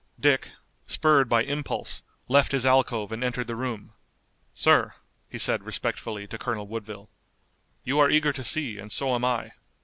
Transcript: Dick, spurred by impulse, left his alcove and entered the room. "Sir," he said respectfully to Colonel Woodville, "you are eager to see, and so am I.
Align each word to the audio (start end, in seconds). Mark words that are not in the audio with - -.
Dick, 0.19 0.49
spurred 0.87 1.29
by 1.29 1.43
impulse, 1.43 2.01
left 2.27 2.53
his 2.53 2.65
alcove 2.65 3.11
and 3.11 3.23
entered 3.23 3.45
the 3.45 3.55
room. 3.55 3.93
"Sir," 4.51 4.95
he 5.29 5.37
said 5.37 5.63
respectfully 5.63 6.25
to 6.25 6.39
Colonel 6.39 6.65
Woodville, 6.65 7.11
"you 7.83 7.99
are 7.99 8.09
eager 8.09 8.33
to 8.33 8.43
see, 8.43 8.79
and 8.79 8.91
so 8.91 9.13
am 9.13 9.23
I. 9.23 9.51